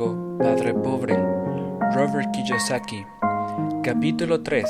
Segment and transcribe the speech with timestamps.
[0.00, 1.14] Padre Pobre,
[1.92, 3.04] Robert Kiyosaki.
[3.84, 4.64] Capítulo 3.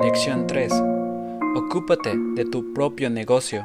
[0.00, 0.72] Lección 3.
[1.54, 3.64] Ocúpate de tu propio negocio.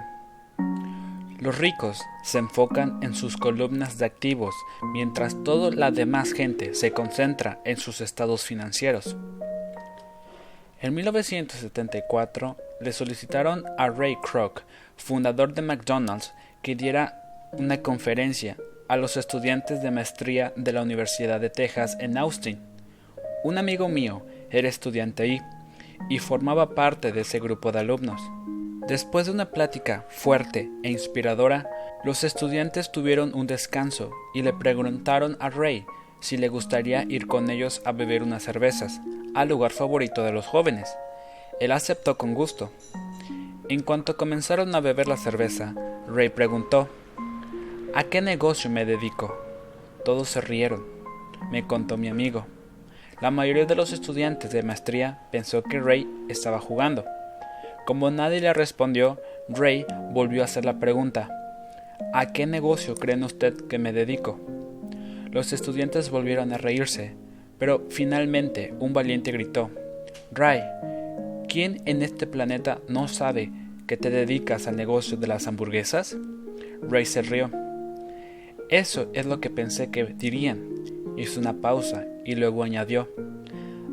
[1.39, 4.53] Los ricos se enfocan en sus columnas de activos,
[4.93, 9.17] mientras toda la demás gente se concentra en sus estados financieros.
[10.81, 14.61] En 1974 le solicitaron a Ray Kroc,
[14.97, 16.31] fundador de McDonald's,
[16.61, 18.55] que diera una conferencia
[18.91, 22.59] a los estudiantes de maestría de la Universidad de Texas en Austin.
[23.41, 25.41] Un amigo mío era estudiante ahí
[26.09, 28.21] y formaba parte de ese grupo de alumnos.
[28.89, 31.69] Después de una plática fuerte e inspiradora,
[32.03, 35.85] los estudiantes tuvieron un descanso y le preguntaron a Ray
[36.19, 38.99] si le gustaría ir con ellos a beber unas cervezas,
[39.33, 40.93] al lugar favorito de los jóvenes.
[41.61, 42.73] Él aceptó con gusto.
[43.69, 45.75] En cuanto comenzaron a beber la cerveza,
[46.09, 46.89] Ray preguntó
[47.93, 49.37] ¿A qué negocio me dedico?
[50.05, 50.85] Todos se rieron,
[51.51, 52.45] me contó mi amigo.
[53.19, 57.03] La mayoría de los estudiantes de maestría pensó que Ray estaba jugando.
[57.85, 59.19] Como nadie le respondió,
[59.49, 61.29] Ray volvió a hacer la pregunta.
[62.13, 64.39] ¿A qué negocio creen usted que me dedico?
[65.29, 67.13] Los estudiantes volvieron a reírse,
[67.59, 69.69] pero finalmente un valiente gritó.
[70.31, 70.61] Ray,
[71.49, 73.51] ¿quién en este planeta no sabe
[73.85, 76.15] que te dedicas al negocio de las hamburguesas?
[76.89, 77.60] Ray se rió.
[78.71, 80.65] Eso es lo que pensé que dirían.
[81.17, 83.09] Hizo una pausa y luego añadió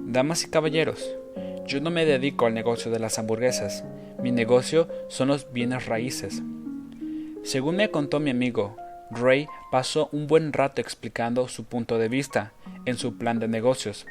[0.07, 1.17] Damas y caballeros,
[1.67, 3.85] yo no me dedico al negocio de las hamburguesas.
[4.23, 6.43] Mi negocio son los bienes raíces.
[7.43, 8.77] Según me contó mi amigo,
[9.11, 12.53] Ray pasó un buen rato explicando su punto de vista
[12.87, 14.07] en su plan de negocios.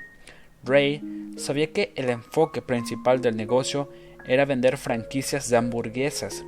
[0.66, 1.02] Ray
[1.38, 3.90] sabía que el enfoque principal del negocio
[4.28, 6.44] era vender franquicias de hamburguesas.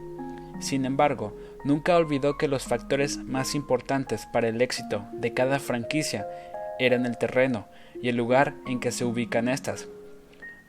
[0.59, 6.27] Sin embargo, nunca olvidó que los factores más importantes para el éxito de cada franquicia
[6.79, 7.67] eran el terreno
[8.01, 9.87] y el lugar en que se ubican estas.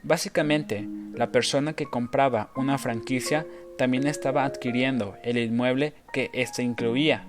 [0.02, 7.26] Básicamente, la persona que compraba una franquicia también estaba adquiriendo el inmueble que éste incluía,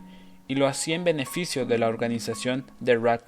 [0.48, 3.24] y lo hacía en beneficio de la organización de Rat.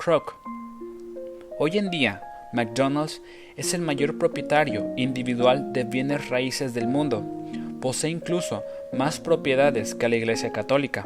[1.58, 2.22] Hoy en día,
[2.52, 3.22] McDonald's
[3.56, 7.43] es el mayor propietario individual de bienes raíces del mundo,
[7.84, 8.64] posee incluso
[8.94, 11.04] más propiedades que la Iglesia Católica.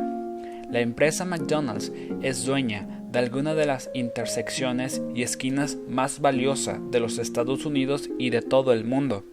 [0.69, 6.99] La empresa McDonald's es dueña de algunas de las intersecciones y esquinas más valiosas de
[6.99, 9.23] los Estados Unidos y de todo el mundo.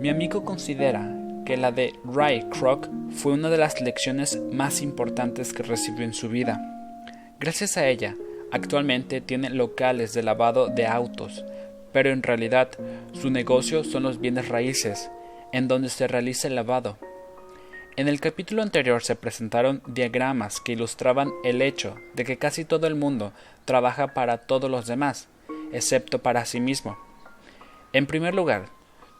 [0.00, 1.16] Mi amigo considera
[1.46, 6.12] que la de Ray Kroc fue una de las lecciones más importantes que recibió en
[6.12, 6.60] su vida.
[7.40, 8.16] Gracias a ella,
[8.52, 11.46] actualmente tiene locales de lavado de autos,
[11.90, 12.68] pero en realidad
[13.14, 15.10] su negocio son los bienes raíces,
[15.52, 16.98] en donde se realiza el lavado.
[17.96, 22.86] En el capítulo anterior se presentaron diagramas que ilustraban el hecho de que casi todo
[22.86, 23.32] el mundo
[23.64, 25.28] trabaja para todos los demás,
[25.72, 26.96] excepto para sí mismo.
[27.92, 28.66] En primer lugar,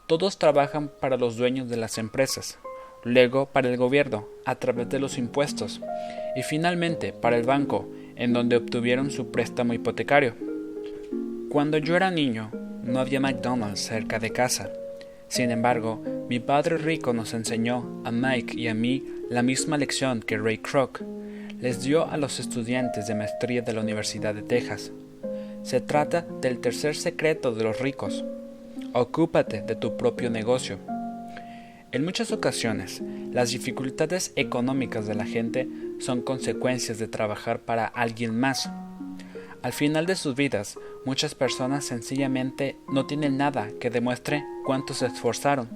[0.07, 2.59] todos trabajan para los dueños de las empresas,
[3.05, 5.81] luego para el gobierno a través de los impuestos
[6.37, 10.35] y finalmente para el banco en donde obtuvieron su préstamo hipotecario.
[11.51, 12.51] Cuando yo era niño,
[12.83, 14.71] no había McDonald's cerca de casa.
[15.29, 20.21] Sin embargo, mi padre rico nos enseñó a Mike y a mí la misma lección
[20.21, 21.03] que Ray Kroc
[21.61, 24.91] les dio a los estudiantes de maestría de la Universidad de Texas.
[25.63, 28.25] Se trata del tercer secreto de los ricos.
[28.95, 30.79] Ocúpate de tu propio negocio.
[31.93, 33.03] En muchas ocasiones,
[33.33, 35.69] las dificultades económicas de la gente
[35.99, 38.71] son consecuencias de trabajar para alguien más
[39.63, 45.07] al final de sus vidas, muchas personas sencillamente no tienen nada que demuestre cuánto se
[45.07, 45.69] esforzaron.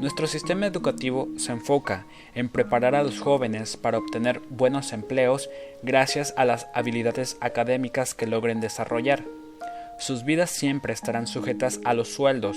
[0.00, 5.50] Nuestro sistema educativo se enfoca en preparar a los jóvenes para obtener buenos empleos
[5.82, 9.24] gracias a las habilidades académicas que logren desarrollar.
[9.98, 12.56] Sus vidas siempre estarán sujetas a los sueldos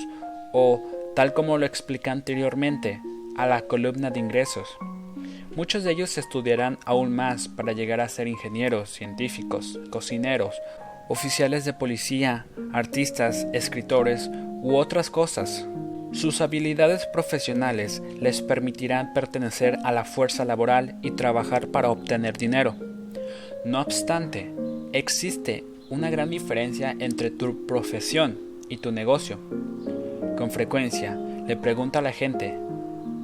[0.54, 0.82] o,
[1.18, 3.02] tal como lo expliqué anteriormente,
[3.36, 4.70] a la columna de ingresos.
[5.56, 10.56] Muchos de ellos estudiarán aún más para llegar a ser ingenieros, científicos, cocineros,
[11.14, 14.32] oficiales de policía, artistas, escritores
[14.64, 15.68] u otras cosas.
[16.12, 22.76] Sus habilidades profesionales les permitirán pertenecer a la fuerza laboral y trabajar para obtener dinero.
[23.64, 24.52] No obstante,
[24.92, 29.38] existe una gran diferencia entre tu profesión y tu negocio.
[30.36, 31.16] Con frecuencia
[31.48, 32.58] le pregunto a la gente,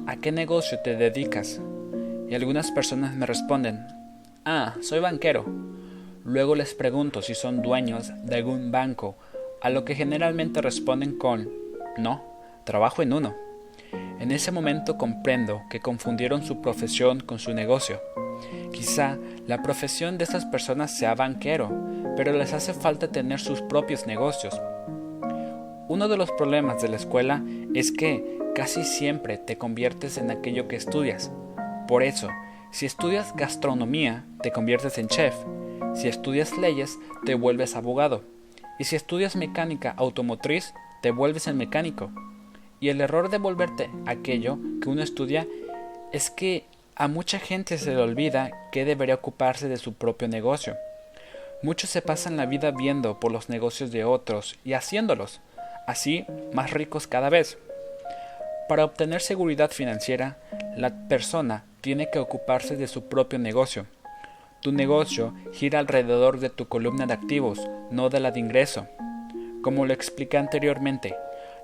[0.06, 1.60] ¿a qué negocio te dedicas?
[2.30, 3.84] y algunas personas me responden,
[4.44, 5.44] ah, soy banquero.
[6.24, 9.16] Luego les pregunto si son dueños de algún banco,
[9.62, 11.50] a lo que generalmente responden con,
[11.98, 12.22] no,
[12.64, 13.34] trabajo en uno.
[14.20, 18.00] En ese momento comprendo que confundieron su profesión con su negocio.
[18.72, 21.70] Quizá la profesión de estas personas sea banquero,
[22.16, 24.60] pero les hace falta tener sus propios negocios.
[25.88, 27.42] Uno de los problemas de la escuela
[27.74, 31.32] es que casi siempre te conviertes en aquello que estudias.
[31.88, 32.28] Por eso,
[32.70, 35.34] si estudias gastronomía, te conviertes en chef.
[35.94, 38.22] Si estudias leyes, te vuelves abogado.
[38.78, 40.72] Y si estudias mecánica automotriz,
[41.02, 42.10] te vuelves en mecánico.
[42.80, 45.46] Y el error de volverte aquello que uno estudia
[46.12, 46.64] es que
[46.96, 50.76] a mucha gente se le olvida que debería ocuparse de su propio negocio.
[51.62, 55.40] Muchos se pasan la vida viendo por los negocios de otros y haciéndolos,
[55.86, 57.58] así más ricos cada vez.
[58.68, 60.38] Para obtener seguridad financiera,
[60.76, 63.86] la persona tiene que ocuparse de su propio negocio.
[64.62, 67.58] Tu negocio gira alrededor de tu columna de activos,
[67.90, 68.86] no de la de ingreso.
[69.62, 71.16] Como lo expliqué anteriormente,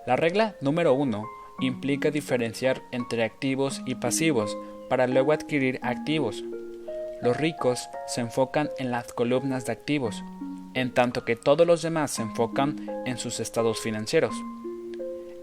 [0.06, 1.26] la regla número uno
[1.60, 4.56] implica diferenciar entre activos y pasivos
[4.88, 6.42] para luego adquirir activos.
[7.20, 10.24] Los ricos se enfocan en las columnas de activos,
[10.72, 14.34] en tanto que todos los demás se enfocan en sus estados financieros.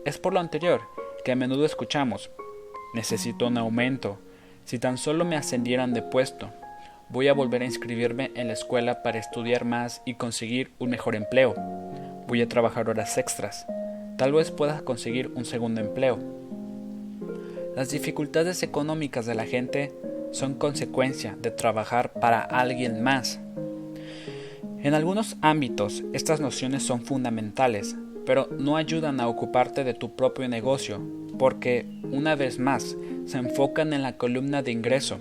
[0.05, 0.81] Es por lo anterior
[1.23, 2.31] que a menudo escuchamos,
[2.95, 4.17] necesito un aumento,
[4.65, 6.51] si tan solo me ascendieran de puesto,
[7.09, 11.15] voy a volver a inscribirme en la escuela para estudiar más y conseguir un mejor
[11.15, 11.55] empleo,
[12.27, 13.67] voy a trabajar horas extras,
[14.17, 16.19] tal vez pueda conseguir un segundo empleo.
[17.75, 19.91] Las dificultades económicas de la gente
[20.31, 23.39] son consecuencia de trabajar para alguien más.
[24.81, 27.95] En algunos ámbitos estas nociones son fundamentales,
[28.25, 31.01] pero no ayudan a ocuparte de tu propio negocio,
[31.37, 32.95] porque, una vez más,
[33.25, 35.17] se enfocan en la columna de ingreso.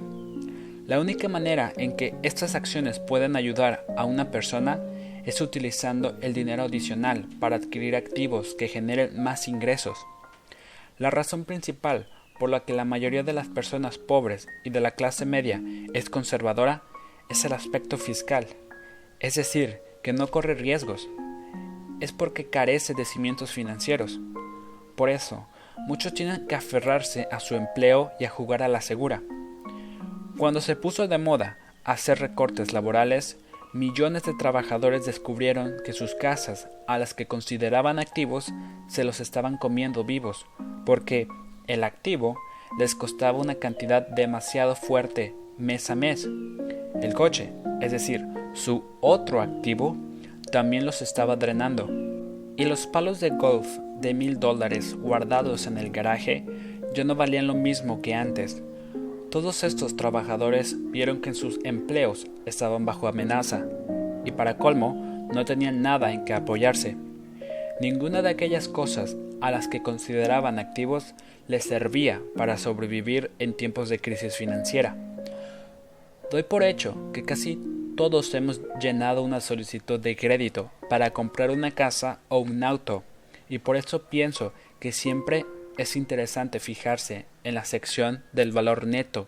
[0.86, 4.80] La única manera en que estas acciones pueden ayudar a una persona
[5.24, 9.98] es utilizando el dinero adicional para adquirir activos que generen más ingresos.
[10.98, 12.08] La razón principal
[12.40, 15.62] por la que la mayoría de las personas pobres y de la clase media
[15.94, 16.82] es conservadora
[17.28, 18.46] es el aspecto fiscal,
[19.20, 21.08] es decir, que no corre riesgos.
[22.00, 24.18] Es porque carece de cimientos financieros.
[24.96, 25.46] Por eso,
[25.86, 29.22] muchos tienen que aferrarse a su empleo y a jugar a la segura.
[30.38, 33.38] Cuando se puso de moda hacer recortes laborales,
[33.72, 38.52] millones de trabajadores descubrieron que sus casas, a las que consideraban activos,
[38.88, 40.46] se los estaban comiendo vivos,
[40.86, 41.28] porque
[41.66, 42.36] el activo
[42.78, 46.28] les costaba una cantidad demasiado fuerte mes a mes.
[47.00, 48.24] El coche, es decir,
[48.54, 49.96] su otro activo,
[50.50, 51.88] también los estaba drenando.
[52.56, 53.66] Y los palos de golf
[54.00, 56.44] de mil dólares guardados en el garaje
[56.94, 58.62] ya no valían lo mismo que antes.
[59.32, 63.64] Todos estos trabajadores vieron que sus empleos estaban bajo amenaza
[64.26, 66.98] y para colmo no tenían nada en que apoyarse.
[67.80, 71.14] Ninguna de aquellas cosas a las que consideraban activos
[71.48, 74.96] les servía para sobrevivir en tiempos de crisis financiera.
[76.30, 77.58] Doy por hecho que casi
[77.96, 83.02] todos hemos llenado una solicitud de crédito para comprar una casa o un auto
[83.48, 85.46] y por eso pienso que siempre
[85.78, 89.26] es interesante fijarse en la sección del valor neto,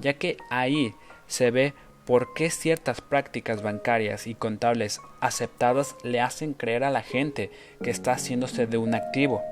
[0.00, 0.94] ya que ahí
[1.26, 1.74] se ve
[2.06, 7.50] por qué ciertas prácticas bancarias y contables aceptadas le hacen creer a la gente
[7.82, 9.42] que está haciéndose de un activo.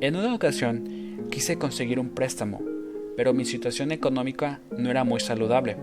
[0.00, 2.62] En una ocasión quise conseguir un préstamo,
[3.16, 5.76] pero mi situación económica no era muy saludable.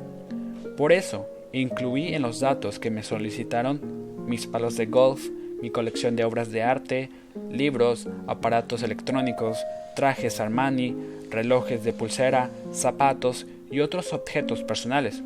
[0.75, 3.79] Por eso, incluí en los datos que me solicitaron
[4.25, 5.29] mis palos de golf,
[5.61, 7.09] mi colección de obras de arte,
[7.51, 9.57] libros, aparatos electrónicos,
[9.95, 10.95] trajes Armani,
[11.29, 15.23] relojes de pulsera, zapatos y otros objetos personales.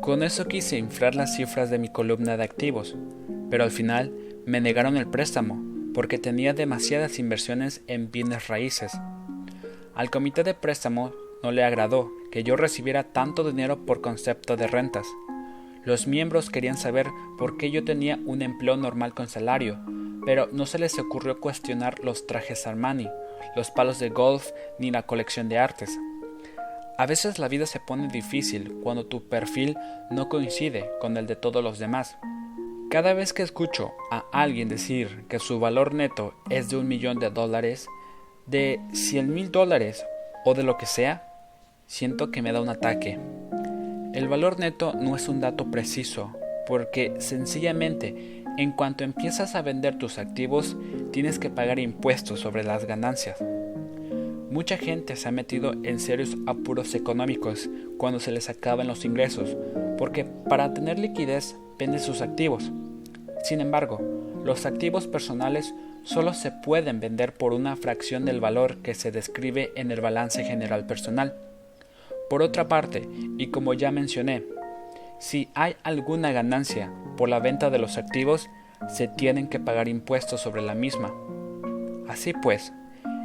[0.00, 2.96] Con eso quise inflar las cifras de mi columna de activos,
[3.50, 4.12] pero al final
[4.46, 8.92] me negaron el préstamo porque tenía demasiadas inversiones en bienes raíces.
[9.94, 14.66] Al comité de préstamo no le agradó que yo recibiera tanto dinero por concepto de
[14.66, 15.06] rentas.
[15.84, 17.08] Los miembros querían saber
[17.38, 19.78] por qué yo tenía un empleo normal con salario,
[20.26, 23.08] pero no se les ocurrió cuestionar los trajes Armani,
[23.56, 25.98] los palos de golf ni la colección de artes.
[26.98, 29.74] A veces la vida se pone difícil cuando tu perfil
[30.10, 32.18] no coincide con el de todos los demás.
[32.90, 37.18] Cada vez que escucho a alguien decir que su valor neto es de un millón
[37.18, 37.86] de dólares,
[38.46, 40.04] de cien mil dólares
[40.44, 41.26] o de lo que sea,
[41.86, 43.18] siento que me da un ataque.
[44.20, 46.30] El valor neto no es un dato preciso,
[46.66, 50.76] porque sencillamente en cuanto empiezas a vender tus activos
[51.10, 53.42] tienes que pagar impuestos sobre las ganancias.
[54.50, 59.56] Mucha gente se ha metido en serios apuros económicos cuando se les acaban los ingresos,
[59.96, 62.70] porque para tener liquidez vende sus activos.
[63.42, 64.02] Sin embargo,
[64.44, 69.72] los activos personales solo se pueden vender por una fracción del valor que se describe
[69.76, 71.49] en el balance general personal.
[72.30, 73.08] Por otra parte,
[73.38, 74.44] y como ya mencioné,
[75.18, 78.48] si hay alguna ganancia por la venta de los activos,
[78.88, 81.12] se tienen que pagar impuestos sobre la misma.
[82.08, 82.72] Así pues,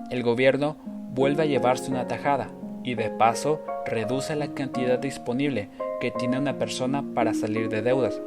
[0.09, 0.77] el gobierno
[1.13, 2.49] vuelve a llevarse una tajada
[2.83, 5.69] y de paso reduce la cantidad disponible
[6.01, 8.19] que tiene una persona para salir de deudas.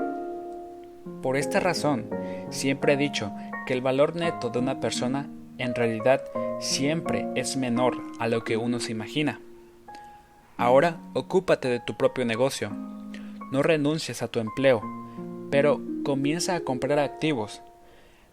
[1.22, 2.08] Por esta razón,
[2.50, 3.32] siempre he dicho
[3.66, 6.22] que el valor neto de una persona en realidad
[6.60, 9.40] siempre es menor a lo que uno se imagina.
[10.58, 12.70] Ahora ocúpate de tu propio negocio.
[13.52, 14.82] No renuncies a tu empleo,
[15.52, 17.62] pero comienza a comprar activos.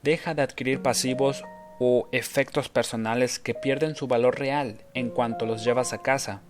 [0.01, 1.43] Deja de adquirir pasivos
[1.79, 6.41] o efectos personales que pierden su valor real en cuanto los llevas a casa.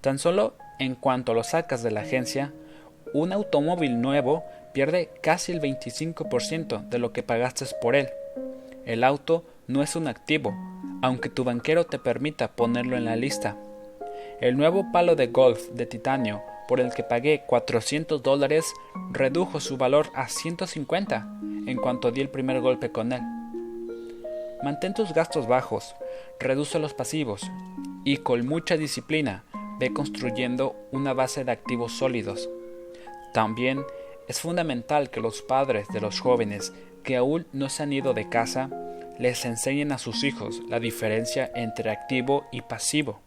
[0.00, 2.52] Tan solo en cuanto los sacas de la agencia,
[3.14, 4.42] un automóvil nuevo
[4.74, 8.08] pierde casi el 25% de lo que pagaste por él.
[8.84, 10.52] El auto no es un activo,
[11.00, 13.56] aunque tu banquero te permita ponerlo en la lista.
[14.40, 18.72] El nuevo palo de golf de titanio por el que pagué 400 dólares
[19.12, 21.28] redujo su valor a 150
[21.66, 23.22] en cuanto di el primer golpe con él.
[24.62, 25.94] Mantén tus gastos bajos,
[26.40, 27.50] reduce los pasivos
[28.04, 29.44] y con mucha disciplina
[29.78, 32.48] ve construyendo una base de activos sólidos.
[33.32, 33.84] También
[34.28, 38.28] es fundamental que los padres de los jóvenes que aún no se han ido de
[38.28, 38.70] casa
[39.18, 43.20] les enseñen a sus hijos la diferencia entre activo y pasivo.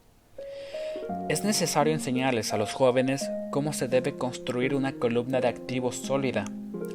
[1.30, 6.46] Es necesario enseñarles a los jóvenes cómo se debe construir una columna de activos sólida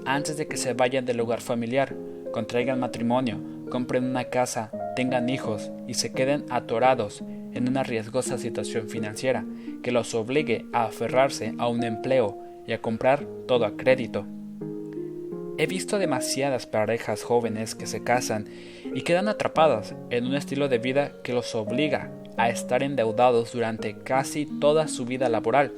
[0.06, 1.94] antes de que se vayan del hogar familiar,
[2.32, 3.40] contraigan matrimonio,
[3.70, 9.44] compren una casa, tengan hijos y se queden atorados en una riesgosa situación financiera
[9.82, 14.26] que los obligue a aferrarse a un empleo y a comprar todo a crédito.
[15.56, 18.48] He visto demasiadas parejas jóvenes que se casan
[18.92, 23.98] y quedan atrapadas en un estilo de vida que los obliga a estar endeudados durante
[23.98, 25.72] casi toda su vida laboral.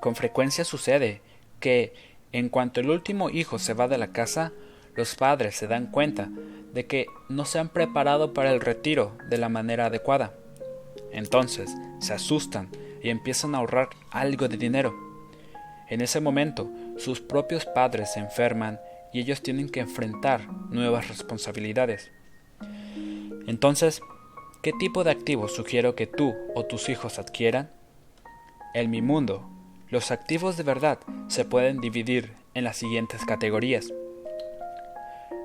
[0.00, 1.20] Con frecuencia sucede
[1.60, 1.94] que,
[2.32, 4.52] en cuanto el último hijo se va de la casa,
[4.94, 6.28] los padres se dan cuenta
[6.72, 10.34] de que no se han preparado para el retiro de la manera adecuada.
[11.12, 11.70] Entonces
[12.00, 12.68] se asustan
[13.02, 14.94] y empiezan a ahorrar algo de dinero.
[15.88, 18.80] En ese momento, sus propios padres se enferman
[19.12, 22.10] y ellos tienen que enfrentar nuevas responsabilidades.
[23.46, 24.00] Entonces,
[24.64, 27.70] ¿qué tipo de activos sugiero que tú o tus hijos adquieran?
[28.72, 29.46] En mi mundo,
[29.90, 33.92] los activos de verdad se pueden dividir en las siguientes categorías.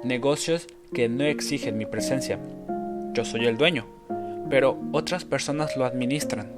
[0.05, 2.39] Negocios que no exigen mi presencia.
[3.11, 3.87] Yo soy el dueño,
[4.49, 6.53] pero otras personas lo administran.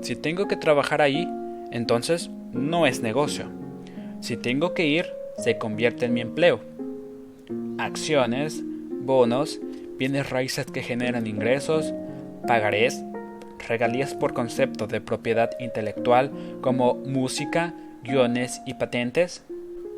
[0.00, 1.28] Si tengo que trabajar ahí,
[1.70, 3.44] entonces no es negocio.
[4.22, 5.04] Si tengo que ir,
[5.36, 6.60] se convierte en mi empleo.
[7.76, 9.60] Acciones, bonos,
[10.00, 11.92] bienes raíces que generan ingresos,
[12.48, 13.04] pagarés,
[13.68, 19.44] regalías por concepto de propiedad intelectual como música, guiones y patentes,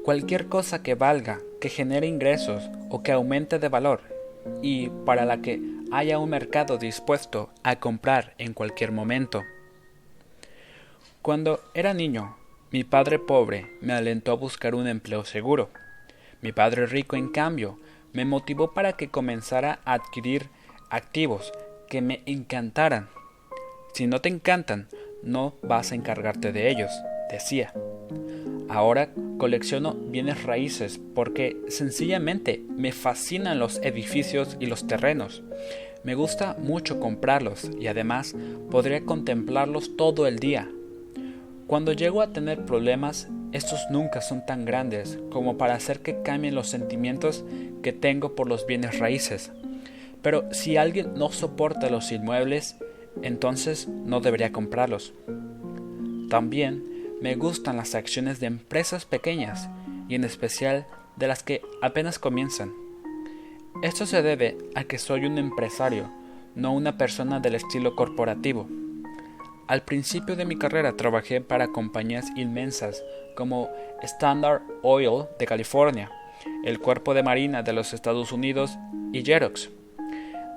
[0.03, 4.01] cualquier cosa que valga, que genere ingresos o que aumente de valor
[4.61, 9.45] y para la que haya un mercado dispuesto a comprar en cualquier momento.
[11.23, 12.35] Cuando era niño,
[12.73, 15.71] mi padre pobre me alentó a buscar un empleo seguro.
[16.41, 17.79] Mi padre rico, en cambio,
[18.13, 20.49] me motivó para que comenzara a adquirir
[20.91, 21.53] activos
[21.89, 23.09] que me encantaran.
[23.95, 24.89] Si no te encantan,
[25.23, 26.91] no vas a encargarte de ellos,
[27.31, 27.73] decía.
[28.69, 35.43] Ahora colecciono bienes raíces porque sencillamente me fascinan los edificios y los terrenos.
[36.05, 38.35] Me gusta mucho comprarlos y además
[38.71, 40.69] podría contemplarlos todo el día
[41.73, 46.55] cuando llego a tener problemas, estos nunca son tan grandes como para hacer que cambien
[46.55, 47.45] los sentimientos
[47.83, 49.53] que tengo por los bienes raíces.
[50.23, 52.77] Pero si alguien no soporta los inmuebles,
[53.23, 55.13] entonces no debería comprarlos.
[56.31, 59.69] También me gustan las acciones de empresas pequeñas
[60.09, 62.73] y en especial de las que apenas comienzan.
[63.83, 66.11] Esto se debe a que soy un empresario,
[66.55, 68.69] no una persona del estilo corporativo.
[69.69, 73.05] Al principio de mi carrera trabajé para compañías inmensas
[73.37, 73.71] como
[74.03, 76.11] Standard Oil de California,
[76.65, 78.77] el Cuerpo de Marina de los Estados Unidos
[79.13, 79.71] y Xerox.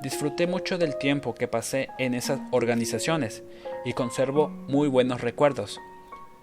[0.01, 3.43] Disfruté mucho del tiempo que pasé en esas organizaciones
[3.85, 5.79] y conservo muy buenos recuerdos.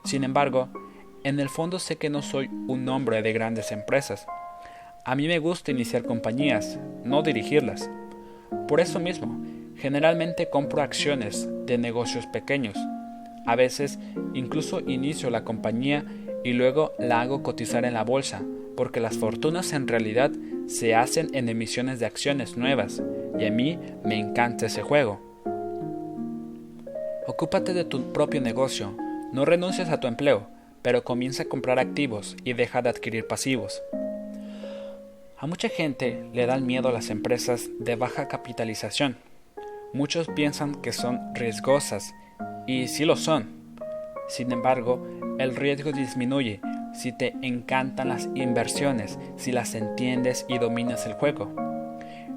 [0.04, 0.68] Sin embargo,
[1.24, 4.26] en el fondo sé que no soy un hombre de grandes empresas.
[5.04, 7.90] A mí me gusta iniciar compañías, no dirigirlas.
[8.68, 9.44] Por eso mismo,
[9.82, 12.76] Generalmente compro acciones de negocios pequeños.
[13.46, 13.98] A veces
[14.32, 16.04] incluso inicio la compañía
[16.44, 18.42] y luego la hago cotizar en la bolsa,
[18.76, 20.30] porque las fortunas en realidad
[20.68, 23.02] se hacen en emisiones de acciones nuevas,
[23.36, 25.20] y a mí me encanta ese juego.
[27.26, 28.96] Ocúpate de tu propio negocio.
[29.32, 30.46] No renuncies a tu empleo,
[30.82, 33.82] pero comienza a comprar activos y deja de adquirir pasivos.
[35.38, 39.16] A mucha gente le dan miedo las empresas de baja capitalización.
[39.94, 42.14] Muchos piensan que son riesgosas,
[42.66, 43.76] y sí lo son.
[44.28, 45.06] Sin embargo,
[45.38, 46.62] el riesgo disminuye
[46.94, 51.54] si te encantan las inversiones, si las entiendes y dominas el juego.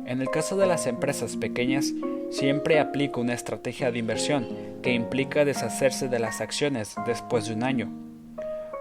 [0.05, 1.93] En el caso de las empresas pequeñas,
[2.29, 4.47] siempre aplico una estrategia de inversión
[4.81, 7.89] que implica deshacerse de las acciones después de un año.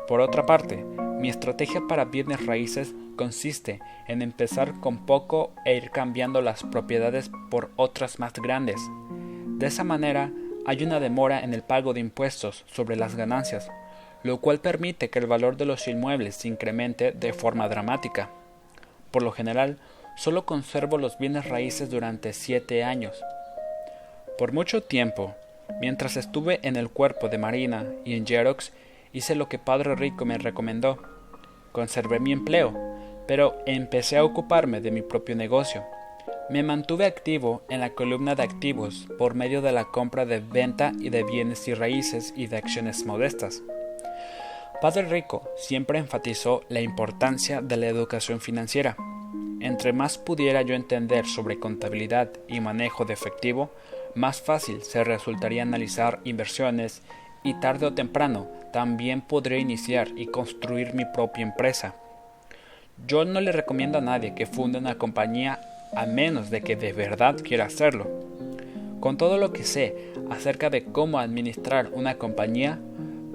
[0.08, 0.84] Por otra parte,
[1.20, 7.30] mi estrategia para bienes raíces consiste en empezar con poco e ir cambiando las propiedades
[7.50, 8.80] por otras más grandes.
[9.58, 10.30] De esa manera,
[10.66, 13.70] hay una demora en el pago de impuestos sobre las ganancias,
[14.22, 18.30] lo cual permite que el valor de los inmuebles se incremente de forma dramática.
[19.10, 19.78] Por lo general,
[20.16, 23.22] solo conservo los bienes raíces durante siete años.
[24.38, 25.34] Por mucho tiempo,
[25.80, 28.72] mientras estuve en el cuerpo de Marina y en Xerox,
[29.12, 30.98] hice lo que Padre Rico me recomendó.
[31.72, 32.93] Conservé mi empleo,
[33.26, 35.84] pero empecé a ocuparme de mi propio negocio.
[36.50, 40.92] Me mantuve activo en la columna de activos por medio de la compra de venta
[40.98, 43.62] y de bienes y raíces y de acciones modestas.
[44.82, 48.96] Padre Rico siempre enfatizó la importancia de la educación financiera.
[49.60, 53.70] Entre más pudiera yo entender sobre contabilidad y manejo de efectivo,
[54.14, 57.00] más fácil se resultaría analizar inversiones
[57.42, 61.94] y tarde o temprano también podré iniciar y construir mi propia empresa.
[63.06, 65.60] Yo no le recomiendo a nadie que funde una compañía
[65.94, 68.08] a menos de que de verdad quiera hacerlo.
[69.00, 72.78] Con todo lo que sé acerca de cómo administrar una compañía,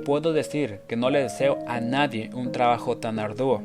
[0.06, 3.62] puedo decir que no le deseo a nadie un trabajo tan arduo.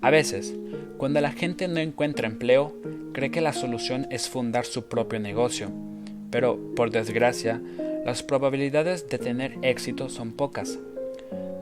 [0.00, 0.54] A veces,
[0.98, 2.74] cuando la gente no encuentra empleo,
[3.12, 5.70] cree que la solución es fundar su propio negocio,
[6.30, 7.60] pero por desgracia,
[8.04, 10.78] las probabilidades de tener éxito son pocas.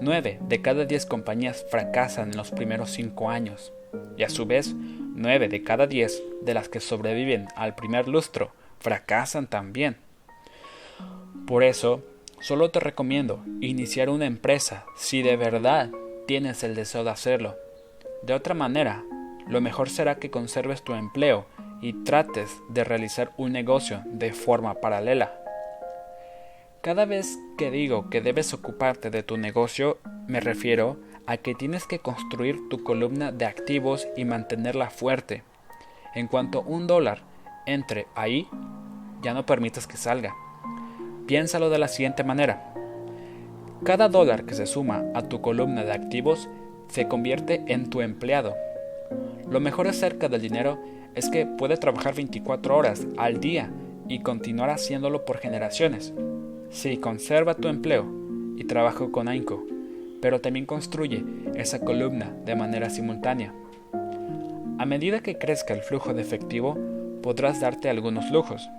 [0.02, 3.72] 9 de cada 10 compañías fracasan en los primeros 5 años,
[4.16, 8.52] y a su vez, 9 de cada 10 de las que sobreviven al primer lustro
[8.80, 9.96] fracasan también.
[11.46, 12.02] Por eso,
[12.40, 15.90] solo te recomiendo iniciar una empresa si de verdad
[16.26, 17.56] tienes el deseo de hacerlo.
[18.22, 19.04] De otra manera,
[19.48, 21.46] lo mejor será que conserves tu empleo
[21.80, 25.38] y trates de realizar un negocio de forma paralela.
[26.80, 30.96] Cada vez que digo que debes ocuparte de tu negocio, me refiero
[31.26, 35.44] a que tienes que construir tu columna de activos y mantenerla fuerte.
[36.16, 37.20] En cuanto un dólar
[37.64, 38.48] entre ahí,
[39.22, 40.34] ya no permitas que salga.
[41.28, 42.74] Piénsalo de la siguiente manera.
[43.84, 46.48] Cada dólar que se suma a tu columna de activos
[46.88, 48.56] se convierte en tu empleado.
[49.48, 50.80] Lo mejor acerca del dinero
[51.14, 53.70] es que puede trabajar 24 horas al día
[54.08, 56.12] y continuar haciéndolo por generaciones.
[56.72, 58.06] Sí, conserva tu empleo
[58.56, 59.62] y trabaja con AINCO,
[60.22, 61.22] pero también construye
[61.54, 63.52] esa columna de manera simultánea.
[64.78, 66.78] A medida que crezca el flujo de efectivo,
[67.22, 68.70] podrás darte algunos lujos.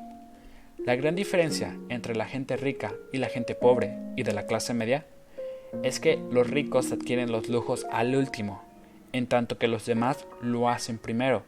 [0.79, 4.73] La gran diferencia entre la gente rica y la gente pobre y de la clase
[4.73, 5.05] media
[5.83, 8.63] es que los ricos adquieren los lujos al último,
[9.11, 11.43] en tanto que los demás lo hacen primero.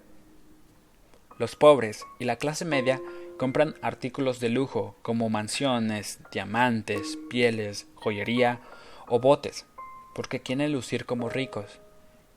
[1.39, 3.01] Los pobres y la clase media
[3.38, 8.60] compran artículos de lujo como mansiones, diamantes, pieles, joyería
[9.08, 9.65] o botes,
[10.13, 11.80] porque quieren lucir como ricos.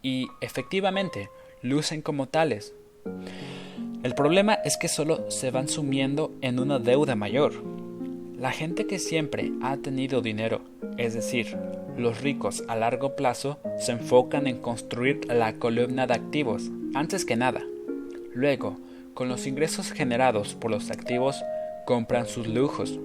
[0.02, 1.30] Y efectivamente,
[1.62, 2.74] lucen como tales.
[4.02, 7.54] El problema es que solo se van sumiendo en una deuda mayor.
[8.38, 10.60] La gente que siempre ha tenido dinero,
[10.96, 11.56] es decir,
[11.96, 17.34] los ricos a largo plazo, se enfocan en construir la columna de activos antes que
[17.34, 17.62] nada.
[18.32, 18.78] Luego,
[19.18, 21.44] con los ingresos generados por los activos,
[21.86, 23.00] compran sus lujos.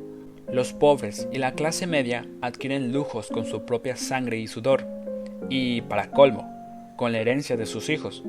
[0.47, 4.86] Los pobres y la clase media adquieren lujos con su propia sangre y sudor,
[5.49, 6.47] y, para colmo,
[6.97, 8.23] con la herencia de sus hijos.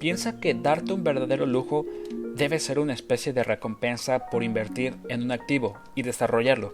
[0.00, 1.86] Piensa que darte un verdadero lujo
[2.34, 6.72] debe ser una especie de recompensa por invertir en un activo y desarrollarlo.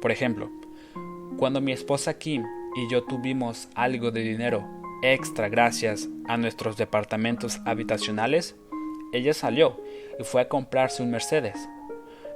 [0.00, 0.50] Por ejemplo,
[1.36, 4.66] cuando mi esposa Kim y yo tuvimos algo de dinero
[5.02, 8.56] extra gracias a nuestros departamentos habitacionales,
[9.16, 9.80] ella salió
[10.18, 11.68] y fue a comprarse un Mercedes.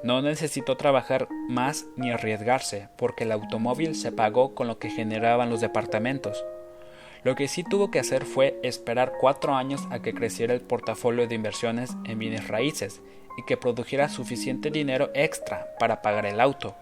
[0.02, 5.50] No necesitó trabajar más ni arriesgarse porque el automóvil se pagó con lo que generaban
[5.50, 6.44] los departamentos.
[7.22, 11.26] Lo que sí tuvo que hacer fue esperar cuatro años a que creciera el portafolio
[11.26, 13.02] de inversiones en bienes raíces
[13.36, 16.74] y que produjera suficiente dinero extra para pagar el auto.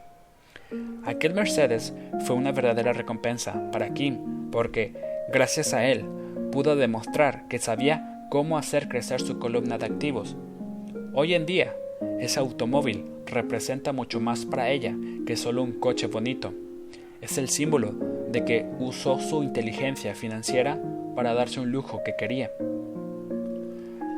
[1.04, 1.92] Aquel Mercedes
[2.24, 4.92] fue una verdadera recompensa para Kim porque,
[5.32, 6.04] gracias a él,
[6.52, 10.37] pudo demostrar que sabía cómo hacer crecer su columna de activos.
[11.14, 11.75] Hoy en día,
[12.21, 14.95] Ese automóvil representa mucho más para ella
[15.27, 16.53] que solo un coche bonito.
[17.21, 17.93] Es el símbolo
[18.31, 20.81] de que usó su inteligencia financiera
[21.17, 22.51] para darse un lujo que quería.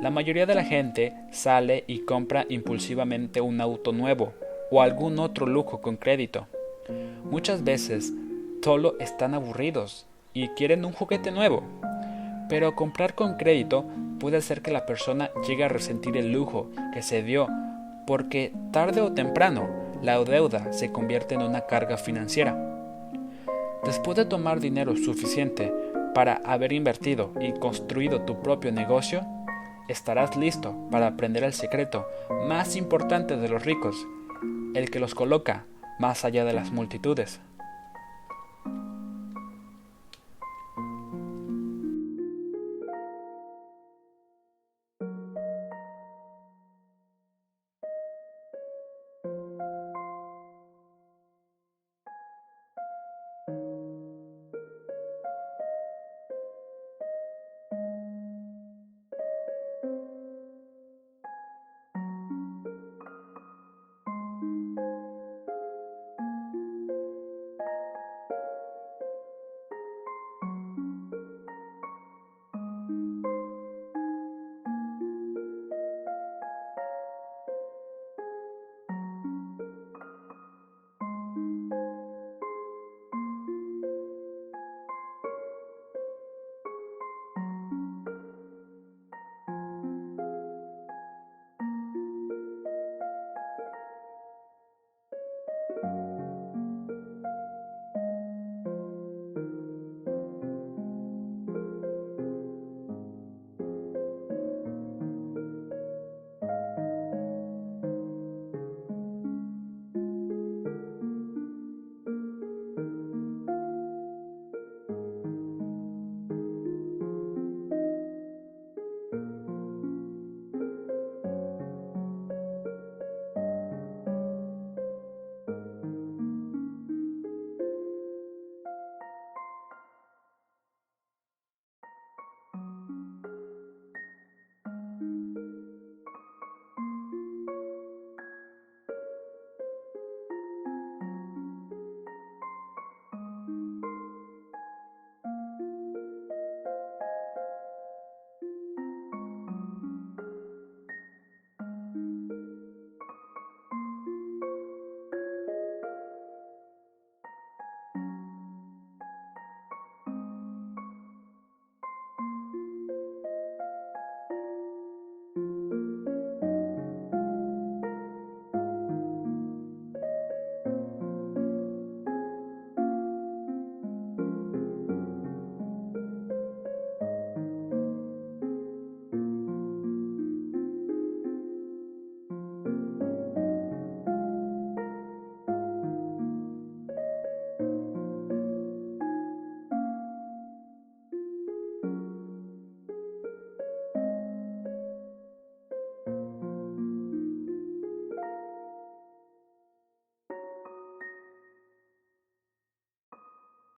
[0.02, 4.32] La mayoría de la gente sale y compra impulsivamente un auto nuevo
[4.70, 6.46] o algún otro lujo con crédito.
[7.24, 8.12] Muchas veces
[8.62, 11.62] solo están aburridos y quieren un juguete nuevo.
[12.50, 13.86] Pero comprar con crédito
[14.18, 17.48] puede hacer que la persona llegue a resentir el lujo que se dio
[18.06, 19.68] porque tarde o temprano
[20.02, 22.58] la deuda se convierte en una carga financiera.
[23.84, 25.72] Después de tomar dinero suficiente
[26.12, 29.24] para haber invertido y construido tu propio negocio,
[29.88, 32.04] estarás listo para aprender el secreto
[32.48, 33.96] más importante de los ricos,
[34.74, 35.66] el que los coloca
[36.00, 37.40] más allá de las multitudes.